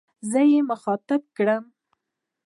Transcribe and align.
زه 0.29 0.41
يې 0.51 0.59
مخاطب 0.71 1.21
کړم. 1.35 1.63